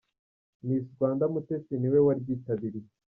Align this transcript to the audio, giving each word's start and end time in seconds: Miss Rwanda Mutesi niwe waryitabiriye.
Miss 0.65 0.85
Rwanda 0.95 1.23
Mutesi 1.33 1.73
niwe 1.77 1.99
waryitabiriye. 2.07 2.89